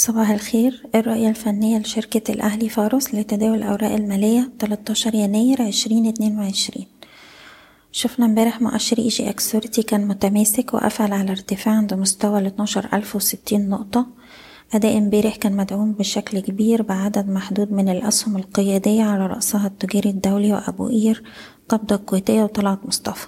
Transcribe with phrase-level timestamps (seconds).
[0.00, 0.82] صباح الخير.
[0.94, 6.86] الرؤية الفنية لشركة الأهلي فاروس لتداول الأوراق المالية 13 يناير 2022
[7.92, 14.06] شفنا امبارح مؤشر EGX كان متماسك وقفل على ارتفاع عند مستوى ال 12060 نقطة.
[14.72, 20.52] أداء امبارح كان مدعوم بشكل كبير بعدد محدود من الأسهم القيادية على رأسها التجاري الدولي
[20.52, 21.22] وأبو قير
[21.68, 23.26] والقابضة الكويتية وطلعت مصطفى.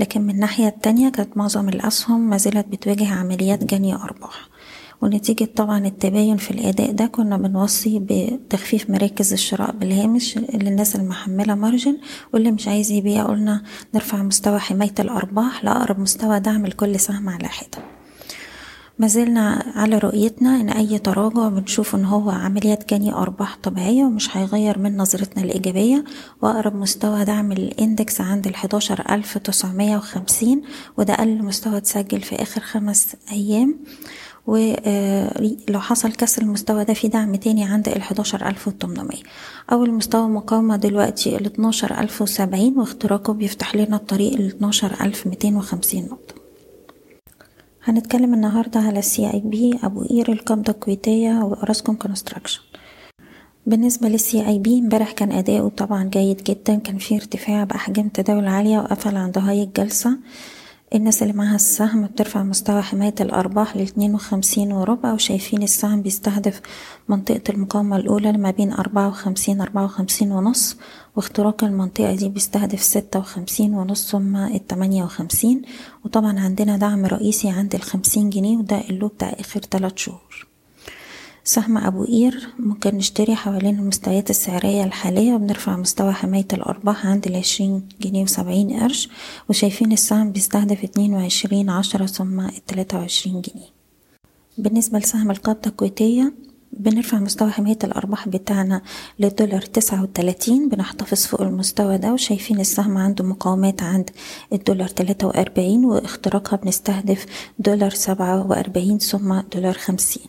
[0.00, 4.52] لكن من الناحية التانية كانت معظم الأسهم ما زالت بتواجه عمليات جني أرباح
[5.02, 11.98] ونتيجة طبعا التباين في الأداء ده كنا بنوصي بتخفيف مراكز الشراء بالهامش للناس المحملة مارجن
[12.34, 13.62] واللي مش عايز يبيع قلنا
[13.94, 17.78] نرفع مستوى حماية الأرباح لأقرب مستوى دعم لكل سهم على حدة.
[18.98, 24.36] ما زلنا على رؤيتنا إن أي تراجع بنشوف إن هو عمليات جني أرباح طبيعية ومش
[24.36, 26.04] هيغير من نظرتنا الإيجابية.
[26.42, 28.46] وأقرب مستوى دعم الإندكس عند
[29.38, 30.62] تسعمية وخمسين
[30.98, 33.78] وده أقل مستوى اتسجل في آخر خمس أيام.
[34.46, 37.88] ولو حصل كسر المستوى ده في دعم تاني عند
[38.42, 39.22] ألف وتمنمية.
[39.72, 41.36] أول مستوى مقاومة دلوقتي
[42.00, 44.32] ألف وسبعين واختراقه بيفتح لنا الطريق
[45.26, 46.34] ميتين وخمسين نقطة.
[47.84, 52.60] هنتكلم النهاردة على ال CIB أبو قير القابضة الكويتية وأوراسكوم Construction.
[53.66, 58.78] بالنسبة لل CIB امبارح كان أداؤه طبعا جيد جدا كان فيه ارتفاع بأحجام تداول عالية
[58.78, 60.18] وقفل عند high الجلسة
[60.94, 66.60] الناس اللي معاها السهم بترفع مستوى حماية الأرباح لاتنين وخمسين وربع وشايفين السهم بيستهدف
[67.08, 70.76] منطقة المقاومة الأولى ما بين أربعة وخمسين أربعة وخمسين ونص
[71.16, 75.62] واختراق المنطقة دي بيستهدف ستة وخمسين ونص ثم التمانية وخمسين.
[76.04, 80.51] وطبعا عندنا دعم رئيسي عند الخمسين جنيه وده اللو بتاع آخر تلات شهور.
[81.44, 87.88] سهم أبو قير ممكن نشتري حوالين المستويات السعرية الحالية وبنرفع مستوى حماية الأرباح عند العشرين
[88.00, 89.08] جنيه وسبعين قرش
[89.48, 93.68] وشايفين السهم بيستهدف اتنين وعشرين عشرة ثم التلاتة وعشرين جنيه.
[94.58, 96.32] بالنسبة لسهم القابضة الكويتية
[96.72, 98.82] بنرفع مستوى حماية الأرباح بتاعنا
[99.18, 104.10] للدولار تسعة وتلاتين بنحتفظ فوق المستوى ده وشايفين السهم عنده مقاومات عند
[104.52, 107.26] الدولار تلاتة وأربعين واختراقها بنستهدف
[107.58, 110.26] دولار سبعة وأربعين ثم دولار خمسين.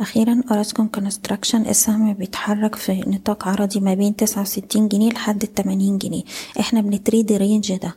[0.00, 5.98] أخيرا أوراسكوم Construction السهم بيتحرك في نطاق عرضي ما بين تسعة وستين جنيه لحد التمانين
[5.98, 6.22] جنيه.
[6.60, 7.94] إحنا بن trade ال range ده.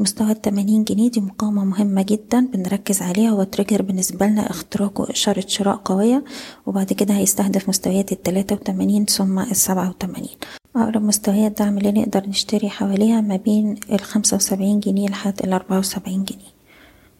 [0.00, 5.44] مستوى التمانين جنيه دي مقاومة مهمة جدا بنركز عليها هو trigger بالنسبة لنا اختراقه إشارة
[5.48, 6.24] شراء قوية
[6.66, 10.36] وبعد كده هيستهدف مستويات التلاتة وتمانين ثم السبعة وتمانين.
[10.76, 16.24] أقرب مستويات دعم اللي نقدر نشتري حواليها ما بين الخمسة وسبعين جنيه لحد الأربعة وسبعين
[16.24, 16.56] جنيه.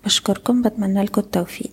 [0.04, 1.72] بشكركم بتمنى لكم التوفيق.